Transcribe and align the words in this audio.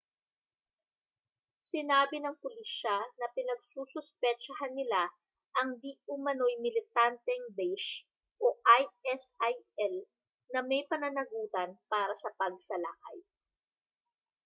sinabi 1.69 2.17
ng 2.25 2.33
pulisya 2.43 2.97
na 3.21 3.27
pinagsususpetsahan 3.37 4.73
nila 4.77 5.03
ang 5.61 5.69
di-umano'y 5.83 6.55
militanteng 6.65 7.43
daesh 7.57 7.89
isil 9.05 9.93
na 10.57 10.61
may 10.69 10.81
pananagutan 10.91 11.69
para 11.91 12.13
sa 12.23 12.29
pagsalakay 12.39 13.17